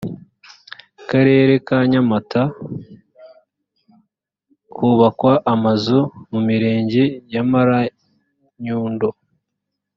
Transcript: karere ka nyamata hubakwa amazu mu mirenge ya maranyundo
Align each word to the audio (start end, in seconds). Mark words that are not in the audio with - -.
karere 1.09 1.53
ka 1.67 1.77
nyamata 1.91 2.41
hubakwa 4.77 5.33
amazu 5.53 5.99
mu 6.31 6.39
mirenge 6.47 7.03
ya 7.33 7.43
maranyundo 7.51 9.09